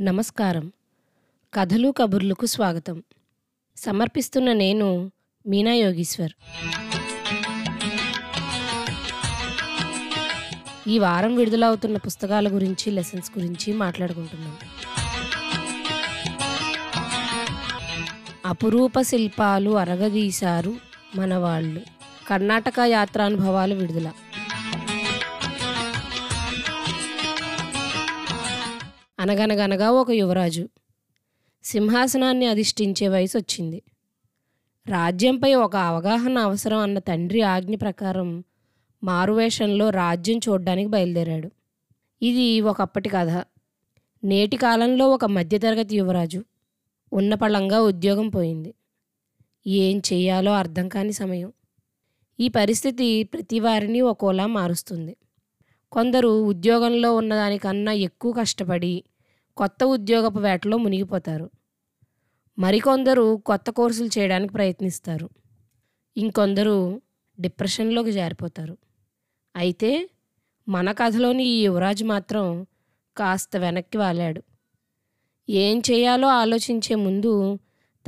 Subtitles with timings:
[0.00, 0.72] నమస్కారం.
[1.54, 3.02] కథలు కబుర్లకు స్వాగతం.
[3.76, 5.12] సమర్పిస్తున్న నేను
[5.46, 6.30] మీనా యోగీశ్వర్.
[10.88, 14.56] ఈ వారం విడుదలవుతున్న పుస్తకాల గురించి లెసన్స్ గురించి మాట్లాడుకుంటున్నాం.
[18.46, 20.74] అపురూప శిల్పాలు అరగదీశారు
[21.16, 21.80] మనవాళ్ళు.
[22.28, 24.12] కర్ణాటక యాత్రానుభవాలు విడుదల.
[29.18, 30.68] అనగనగనగా ఒక యువరాజు.
[31.64, 33.82] సింహాసనాన్ని అధిష్ఠించే వయసు వచ్చింది
[34.88, 38.44] రాజ్యంపై ఒక అవగాహన అవసరం అన్న తండ్రి ఆజ్ఞ ప్రకారం
[39.04, 41.50] మారువేషంలో రాజ్యం చూడ్డానికి బయలుదేరాడు.
[42.22, 43.44] ఇది ఒకప్పటి కథ.
[44.24, 46.44] నేటి కాలంలో ఒక మధ్యతరగతి యువరాజు.
[47.12, 48.74] ఉన్నపళంగా ఉద్యోగం పోయింది.
[49.66, 51.52] ఏం చేయాలో అర్థం కాని సమయం.
[52.40, 55.16] ఈ పరిస్థితి ప్రతి వారిని ఒకోలా మారుస్తుంది.
[55.92, 59.04] కొందరు ఉద్యోగంలో ఉన్నదానికన్నా ఎక్కువ కష్టపడి
[59.58, 61.50] కొత్త ఉద్యోగపు వేటలో మునిగిపోతారు.
[62.58, 65.30] మరికొందరు కొత్త కోర్సులు చేయడానికి ప్రయత్నిస్తారు.
[66.16, 67.02] ఇంకొందరు
[67.40, 68.78] డిప్రెషన్లోకి జారిపోతారు.
[69.56, 70.10] అయితే
[70.68, 72.66] మన కథలోని ఈ యువరాజు మాత్రం
[73.16, 74.42] కాస్త వెనక్కి వాలాడు.
[75.48, 77.58] ఏం చేయాలో ఆలోచించే ముందు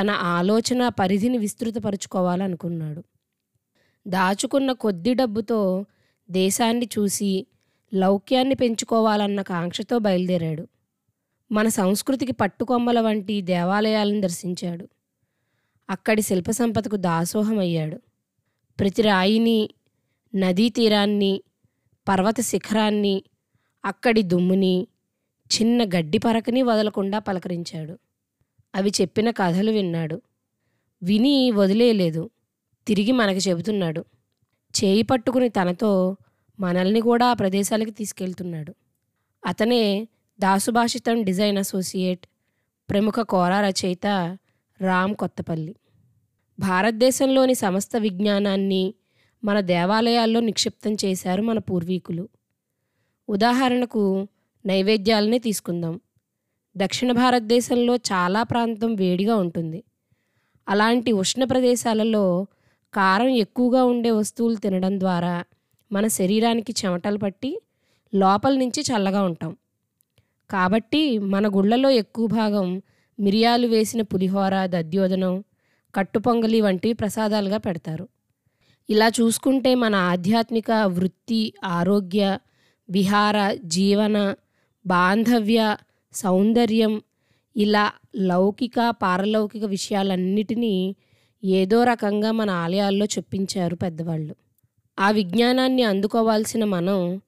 [0.00, 3.04] తన ఆలోచన పరిధిని విస్తృతపరుచుకోవాలనుకున్నాడు.
[4.08, 5.84] దాచుకున్న కొద్ది డబ్బుతో
[6.30, 7.46] దేశాన్ని చూసి
[7.94, 10.68] లౌక్యాన్ని పెంచుకోవాలన్న కాంక్షతో బయలుదేరాడు.
[11.52, 14.88] మన సంస్కృతికి పట్టుకొమ్మల వంటి దేవాలయాలను దర్శించాడు.
[15.90, 18.00] అక్కడి శిల్ప సంపదకు దాసోహమయ్యాడు.
[18.80, 19.70] ప్రతి రాయిని
[20.36, 21.42] నదీ తీరాన్ని
[22.08, 23.22] పర్వత శిఖరాన్ని
[23.84, 24.86] అక్కడి దుమ్ముని
[25.46, 27.98] చిన్న గడ్డి పరకని వదలకుండా పలకరించాడు.
[28.74, 30.22] అవి చెప్పిన కథలు విన్నాడు.
[31.02, 32.30] విని వదిలేయలేదు.
[32.86, 34.04] తిరిగి మనకి చెబుతున్నాడు.
[34.84, 36.16] చేయి పట్టుకుని తనతో
[36.60, 38.74] మనల్ని కూడా ఆ ప్రదేశాలకి తీసుకెళ్తున్నాడు.
[39.46, 40.08] అతనే
[40.40, 42.26] దాసుభాషితం డిజైన్ అసోసియేట్
[42.90, 44.06] ప్రముఖ కోరా రచయిత
[44.80, 45.76] రామ్ కొత్తపల్లి.
[46.58, 48.94] భారతదేశంలోని సమస్త విజ్ఞానాన్ని
[49.44, 52.28] మన దేవాలయాల్లో నిక్షిప్తం చేశారు మన పూర్వీకులు.
[53.28, 54.28] ఉదాహరణకు
[54.66, 56.00] నైవేద్యాలనే తీసుకుందాం.
[56.76, 59.84] దక్షిణ భారతదేశంలో చాలా ప్రాంతం వేడిగా ఉంటుంది.
[60.68, 62.46] అలాంటి ఉష్ణ ప్రదేశాలలో
[62.94, 65.44] కారం ఎక్కువగా ఉండే వస్తువులు తినడం ద్వారా
[65.92, 67.62] మన శరీరానికి చెమటలు పట్టి
[68.14, 69.56] లోపల నుంచి చల్లగా ఉంటాం.
[70.50, 72.82] కాబట్టి మన గుళ్ళలో ఎక్కువ భాగం
[73.20, 75.44] మిరియాలు వేసిన పులిహోర దద్యోదనం
[75.94, 78.08] కట్టుపొంగలి వంటివి ప్రసాదాలుగా పెడతారు.
[78.90, 82.38] ఇలా చూసుకుంటే మన ఆధ్యాత్మిక వృత్తి ఆరోగ్య
[82.90, 84.34] విహార జీవన
[84.86, 85.76] బాంధవ్య
[86.14, 87.02] సౌందర్యం
[87.56, 90.96] ఇలా లౌకిక పారలౌకిక విషయాలన్నిటినీ
[91.44, 94.36] ఏదో రకంగా మన ఆలయాల్లో చెప్పించారు పెద్దవాళ్ళు.
[94.98, 97.20] ఆ విజ్ఞానాన్ని అందుకోవాల్సిన మనం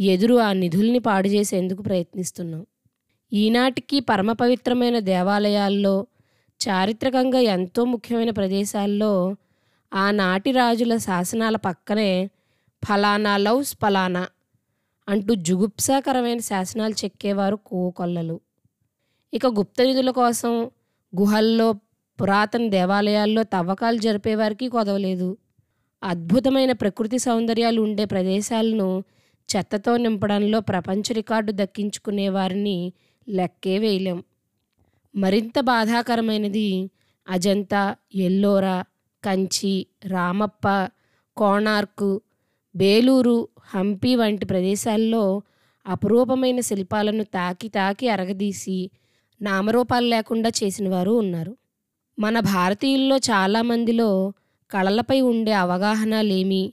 [0.00, 2.66] ఎదురు ఆ నిధుల్ని పాడు చేసేందుకు ప్రయత్నిస్తున్నాం.
[3.32, 6.06] ఈనాటికి పరమ పవిత్రమైన దేవాలయాల్లో
[6.68, 9.36] చారిత్రకంగా ఎంతో ముఖ్యమైన ప్రదేశాల్లో
[9.94, 12.30] ఆనాటి రాజుల శాసనాల పక్కనే
[12.84, 14.26] ఫలానా లవ్స్ ఫలానా
[15.08, 18.40] అంటూ జుగుప్సాకరమైన శాసనాలు చెక్కేవారు కోకొల్లలు.
[19.34, 20.70] ఇక గుప్త నిధుల కోసం
[21.16, 21.72] గుహల్లో
[22.20, 25.36] పురాతన దేవాలయాల్లో తవ్వకాలు జరిపేవారికి కొదవలేదు.
[26.02, 29.04] అద్భుతమైన ప్రకృతి సౌందర్యాలు ఉండే ప్రదేశాలను
[29.56, 32.92] చెత్తతో నింపడంలో ప్రపంచ రికార్డు దక్కించుకునే వారిని
[33.28, 34.24] లెక్కే వేయలేం.
[35.16, 36.90] మరింత బాధాకరమైనది
[37.28, 38.84] అజంతా ఎల్లోరా
[39.24, 40.88] కంచి రామప్ప
[41.36, 42.20] కోణార్కు
[42.76, 45.42] బేలూరు హంపి వంటి ప్రదేశాల్లో
[45.86, 48.90] అపురూపమైన శిల్పాలను తాకి తాకి అరగదీసి
[49.42, 51.56] నామరూపాలు లేకుండా చేసిన వారు ఉన్నారు.
[52.18, 54.32] మన భారతీయుల్లో చాలామందిలో
[54.70, 56.72] కళలపై ఉండే అవగాహన లేమి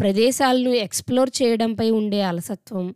[0.00, 2.94] ప్రదేశాలను ఎక్స్ప్లోర్ చేయడంపై ఉండే అలసత్వం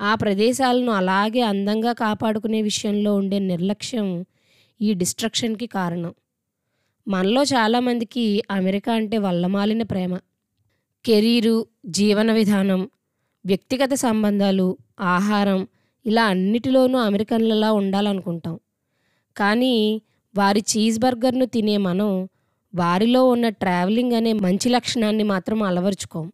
[0.00, 4.24] ఆ ప్రదేశాలను అలాగే అందంగా కాపాడుకునే విషయంలో ఉండే నిర్లక్ష్యం
[4.80, 6.14] ఈ డిస్ట్రక్షన్కి కారణం.
[7.08, 10.16] మనలో చాలామందికి అమెరికా అంటే వల్లమాలిన ప్రేమ.
[11.04, 12.90] కెరీరు జీవన విధానం
[13.46, 15.68] వ్యక్తిగత సంబంధాలు ఆహారం
[16.06, 18.58] ఇలా అన్నిటిలోనూ అమెరికన్లలా ఉండాలనుకుంటాం.
[19.36, 20.02] కానీ
[20.36, 22.28] వారి చీజ్ బర్గర్ను తినే మనం
[22.76, 26.32] వారిలో ఉన్న ట్రావెలింగ్ అనే మంచి లక్షణాన్ని మాత్రం అలవరుచుకోం.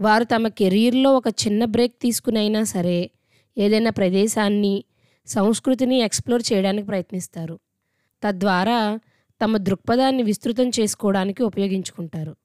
[0.00, 3.10] వారు తమ కెరీర్లో ఒక చిన్న బ్రేక్ తీసుకునైనా సరే
[3.58, 4.84] ఏదైనా ప్రదేశాన్ని
[5.26, 7.58] సంస్కృతిని ఎక్స్ప్లోర్ చేయడానికి ప్రయత్నిస్తారు.
[8.22, 8.98] తద్వారా
[9.42, 12.36] తమ దృక్పథాన్ని విస్తృతం చేసుకోవడానికి ఉపయోగించుకుంటారు.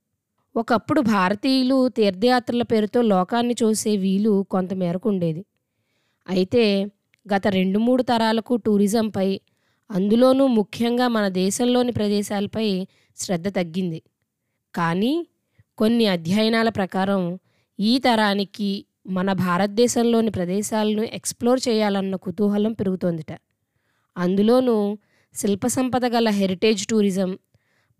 [0.55, 5.45] ఒకప్పుడు భారతీయులు తీర్థయాత్రల పేరుతో లోకాన్ని చూసే వీలు కొంతమేరకు ఉండేది.
[6.29, 6.85] అయితే
[7.35, 9.39] గత రెండు మూడు తరాలకు టూరిజంపై
[9.91, 12.88] అందులోనూ ముఖ్యంగా మన దేశంలోని ప్రదేశాలపై
[13.18, 14.01] శ్రద్ధ తగ్గింది.
[14.75, 15.27] కానీ
[15.77, 17.39] కొన్ని అధ్యయనాల ప్రకారం
[17.80, 23.39] ఈ తరానికి మన భారతదేశంలోని ప్రదేశాలను ఎక్స్ప్లోర్ చేయాలన్న కుతూహలం పెరుగుతోందిట.
[24.18, 24.97] అందులోనూ
[25.36, 27.38] శిల్ప సంపద గల హెరిటేజ్ టూరిజం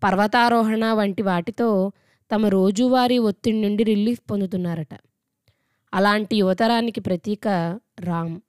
[0.04, 1.92] పర్వతారోహణ వంటి వాటితో
[2.34, 4.94] తమ రోజువారీ ఒత్తిడి నుండి రిలీఫ్ పొందుతున్నారట.
[5.94, 7.48] అలాంటి యువతరానికి ప్రతీక
[8.00, 8.40] రామ్.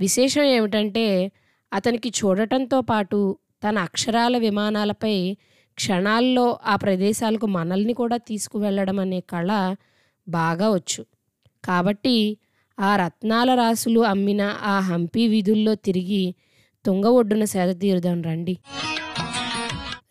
[0.00, 1.32] విశేషం ఏమిటంటే
[1.72, 5.36] అతనికి చూడటంతో పాటు తన అక్షరాల విమానాలపై
[5.74, 9.74] క్షణాల్లో ఆ ప్రదేశాలకు మనల్ని కూడా తీసుకువెళ్ళడం అనే కళ
[10.28, 11.06] బాగా వచ్చు.
[11.64, 12.38] కాబట్టి
[12.80, 16.34] ఆ రత్నాల రాసులు అమ్మిన ఆ హంపి వీధుల్లో తిరిగి
[16.84, 18.58] తుంగ ఒడ్డున సేద తీరుదాం రండి.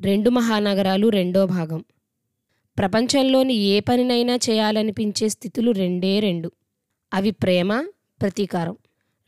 [0.01, 1.85] రెండు మహానగరాలు రెండో భాగం.
[2.77, 6.51] ప్రపంచంలోని ఏ పనినైనా చేయాలనిపించే స్థితులు రెండే రెండు.
[7.13, 7.87] అవి ప్రేమ
[8.21, 8.77] ప్రతీకారం.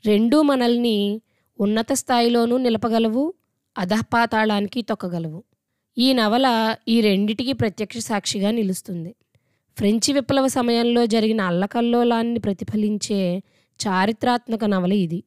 [0.05, 1.21] రెండూ మనల్ని
[1.59, 3.33] ఉన్నత స్థాయిలోనూ నిలపగలవు
[3.77, 5.43] అధపాతాళానికి తొక్కగలవు.
[5.97, 9.15] ఈ నవల ఈ రెండిటికి ప్రత్యక్ష సాక్షిగా నిలుస్తుంది.
[9.77, 13.37] ఫ్రెంచి విప్లవ సమయంలో జరిగిన అల్లకల్లోలాన్ని ప్రతిఫలించే
[13.87, 15.23] చారిత్రాత్మక నవల ఇది.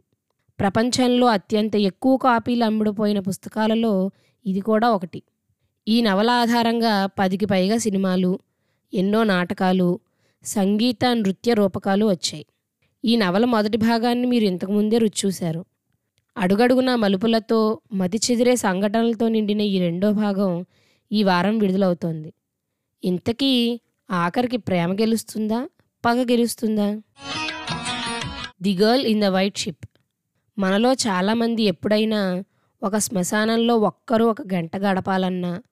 [0.61, 4.11] ప్రపంచంలో అత్యంత ఎక్కువ కాపీలు అమ్ముడుపోయిన పుస్తకాలలో
[4.47, 5.23] ఇది కూడా ఒకటి.
[5.89, 8.39] ఈ నవల ఆధారంగా పదికి పైగా సినిమాలు
[8.95, 10.01] ఎన్నో నాటకాలు
[10.45, 12.47] సంగీత నృత్య రూపకాలు వచ్చాయి.
[13.05, 15.65] ఈ నవల మొదటి భాగాన్ని మీరు ఇంతకుముందే రుచి చూశారు.
[16.37, 20.67] అడుగడుగున మలుపులతో మతి చెదిరే సంఘటనలతో నిండిన ఈ రెండో భాగం
[21.13, 22.33] ఈ వారం విడుదలవుతోంది.
[23.05, 23.81] ఇంతకీ
[24.11, 25.69] ఆఖరికి ప్రేమ గెలుస్తుందా
[26.05, 27.03] పగ గెలుస్తుందా?
[28.63, 29.87] The girl in the white ship.
[30.59, 32.45] మనలో చాలామంది ఎప్పుడైనా
[32.83, 35.63] ఒక శ్మశానంలో ఒక్కరూ ఒక గంట గడపాలన్నా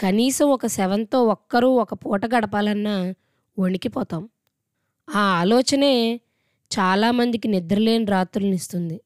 [0.00, 3.14] కనీసం ఒక సెవెన్తో ఒక్కరూ ఒక పూట గడపాలన్నా
[3.58, 4.28] వణికిపోతాం.
[5.14, 6.20] ఆ ఆలోచనే
[6.78, 9.00] చాలామందికి నిద్రలేని రాత్రులనిస్తుంది.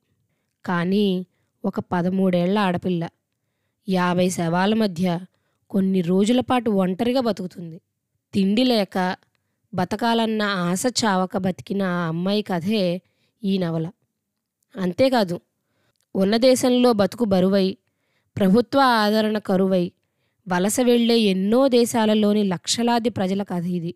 [0.66, 1.26] కానీ
[1.64, 3.08] ఒక పదమూడేళ్ళ ఆడపిల్ల.
[3.88, 5.20] యాభై శవాల మధ్య
[5.70, 7.80] కొన్ని రోజుల పాటు ఒంటరిగా బతుకుతుంది.
[8.34, 9.16] తిండి లేక
[9.74, 13.02] బతకాలన్న ఆశ చావక బతికిన ఆ అమ్మాయి కథే
[13.44, 13.90] ఈ నవల.
[14.76, 15.40] అంతేకాదు
[16.14, 17.76] ఉన్న దేశంలో బతుకు బరువై
[18.36, 19.92] ప్రభుత్వ ఆదరణ కరువై
[20.48, 23.94] వలస వెళ్ళే ఎన్నో దేశాలలోని లక్షలాది ప్రజల కథ ఇది.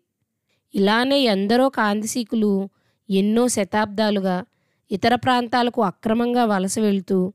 [0.75, 2.69] ఇలానే ఎందరో కాంతిసీకులు
[3.09, 4.45] ఎన్నో శతాబ్దాలుగా
[4.91, 7.33] ఇతర ప్రాంతాలకు అక్రమంగా వలస వెళ్తూ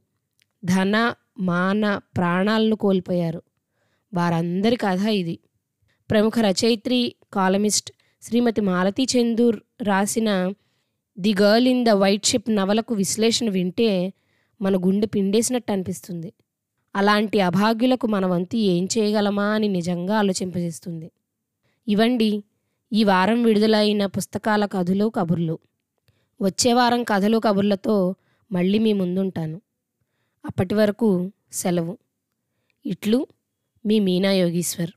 [0.64, 3.42] ధన మాన ప్రాణాలను కోల్పోయారు.
[4.14, 5.38] వారందరి కథ ఇది.
[6.10, 7.92] ప్రముఖ రచయిత్రి కాలమిస్ట్
[8.22, 10.52] శ్రీమతి మాలతీ చందూర్ రాసిన
[11.18, 14.12] the girl in the white ship నవలకు విశ్లేషణ వింటే
[14.62, 16.32] మన గుండె పిండేసినట్టు అనిపిస్తుంది.
[16.96, 21.10] అలాంటి అభాగ్యులకు మన వంతు ఏం చేయగలమా అని నిజంగా ఆలోచింపజేస్తుంది.
[21.88, 22.44] ఇవండి
[22.92, 25.58] ఈ వారం విడుదలైన పుస్తకాల కథలు కబుర్లు.
[26.42, 28.14] వచ్చే వారం కథలు కబుర్లతో
[28.52, 29.60] మళ్ళీ మీ ముందుంటాను.
[30.46, 31.98] అప్పటి వరకు సెలవు.
[32.86, 33.26] ఇట్లు
[33.86, 34.90] మీ మీనా యోగీశ్వర్.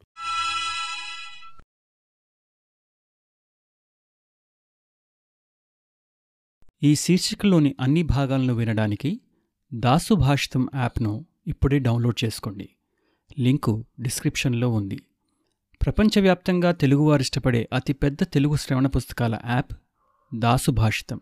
[6.83, 9.21] ఈ శీర్షికలోని అన్ని భాగాలను వినడానికి
[9.73, 12.69] దాసు భాషితం యాప్ను ఇప్పుడే డౌన్లోడ్ చేసుకోండి.
[13.39, 14.99] లింకు డిస్క్రిప్షన్లో ఉంది.
[15.85, 19.73] ప్రపంచవ్యాప్తంగా తెలుగువారు ఇష్టపడే అతిపెద్ద తెలుగు శ్రవణ పుస్తకాల యాప్
[20.35, 21.21] దాసు భాషితం.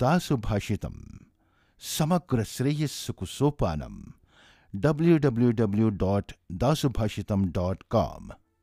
[0.00, 0.94] दासुभाषितं
[1.80, 3.94] समग्रश्रेयस्सुकुसोपानं
[4.74, 8.30] W W W dot Dasubhashita dot com